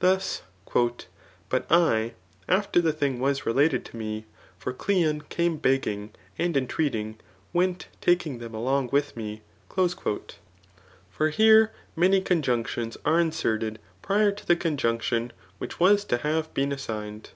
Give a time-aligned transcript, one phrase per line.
[0.00, 0.42] Thus,"
[1.48, 4.24] But /, afhr the thing was related to me^
[4.58, 7.14] for Geon cume begging and entreating^
[7.54, 9.40] went taking them along nitk me.
[11.10, 16.52] For here, many con junctions are inserted prior to the conjunction which was to have
[16.52, 17.30] been assigned.